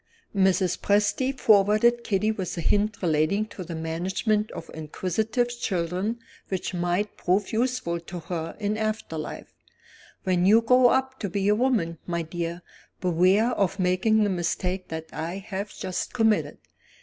Mrs. 0.35 0.79
Presty 0.79 1.31
favored 1.31 2.03
Kitty 2.03 2.31
with 2.31 2.57
a 2.57 2.61
hint 2.61 3.03
relating 3.03 3.45
to 3.49 3.63
the 3.63 3.75
management 3.75 4.49
of 4.49 4.71
inquisitive 4.73 5.49
children 5.49 6.17
which 6.49 6.73
might 6.73 7.17
prove 7.17 7.53
useful 7.53 7.99
to 7.99 8.21
her 8.21 8.57
in 8.59 8.79
after 8.79 9.15
life. 9.15 9.53
"When 10.23 10.47
you 10.47 10.63
grow 10.63 10.87
up 10.87 11.19
to 11.19 11.29
be 11.29 11.47
a 11.49 11.53
woman, 11.53 11.99
my 12.07 12.23
dear, 12.23 12.63
beware 12.99 13.51
of 13.51 13.77
making 13.77 14.23
the 14.23 14.31
mistake 14.31 14.87
that 14.87 15.05
I 15.13 15.37
have 15.37 15.69
just 15.77 16.13
committed. 16.13 16.57